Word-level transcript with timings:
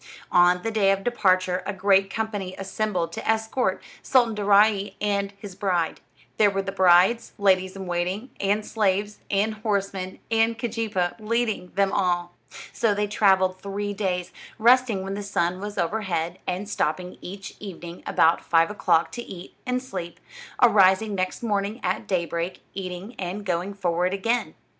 On 0.31 0.63
the 0.63 0.71
day 0.71 0.89
of 0.91 0.97
the 1.01 1.11
departure 1.11 1.61
a 1.67 1.73
great 1.73 2.09
company 2.09 2.55
assembled 2.57 3.11
to 3.11 3.29
escort 3.29 3.83
Sultan 4.01 4.33
Daaraaee 4.33 4.95
and 4.99 5.31
his 5.37 5.53
bride. 5.53 6.01
There 6.37 6.49
were 6.49 6.63
the 6.63 6.71
bride's 6.71 7.33
ladies 7.37 7.75
in 7.75 7.85
waiting, 7.85 8.31
and 8.39 8.65
slaves, 8.65 9.19
and 9.29 9.53
horsemen, 9.53 10.17
and 10.31 10.57
Keejeepaa 10.57 11.19
leading 11.19 11.71
them 11.75 11.91
all. 11.91 12.33
So 12.73 12.95
they 12.95 13.05
traveled 13.05 13.59
three 13.61 13.93
days, 13.93 14.31
resting 14.57 15.03
when 15.03 15.13
the 15.13 15.21
sun 15.21 15.59
was 15.61 15.77
overhead, 15.77 16.39
and 16.47 16.67
stopping 16.67 17.19
each 17.21 17.53
evening 17.59 18.01
about 18.07 18.43
five 18.43 18.71
o'clock 18.71 19.11
to 19.11 19.21
eat 19.21 19.53
and 19.67 19.83
sleep; 19.83 20.19
arising 20.63 21.13
next 21.13 21.43
morning 21.43 21.79
at 21.83 22.07
day 22.07 22.25
break, 22.25 22.63
eating, 22.73 23.13
and 23.19 23.45
going 23.45 23.75
forward 23.75 24.15
again. 24.15 24.55